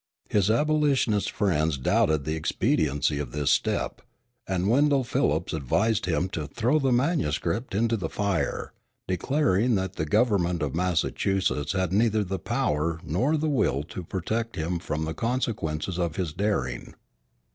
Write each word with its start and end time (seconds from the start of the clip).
His 0.31 0.49
abolitionist 0.49 1.29
friends 1.29 1.77
doubted 1.77 2.25
the 2.25 2.35
expediency 2.35 3.19
of 3.19 3.33
this 3.33 3.51
step; 3.51 4.01
and 4.47 4.67
Wendell 4.67 5.03
Phillips 5.03 5.53
advised 5.53 6.07
him 6.07 6.27
to 6.29 6.47
throw 6.47 6.79
the 6.79 6.91
manuscript 6.91 7.75
into 7.75 7.95
the 7.95 8.09
fire, 8.09 8.73
declaring 9.07 9.75
that 9.75 9.97
the 9.97 10.07
government 10.07 10.63
of 10.63 10.73
Massachusetts 10.73 11.73
had 11.73 11.93
neither 11.93 12.23
the 12.23 12.39
power 12.39 12.99
nor 13.03 13.37
the 13.37 13.47
will 13.47 13.83
to 13.93 14.01
protect 14.03 14.55
him 14.55 14.79
from 14.79 15.05
the 15.05 15.13
consequences 15.13 15.99
of 15.99 16.15
his 16.15 16.33
daring. 16.33 16.95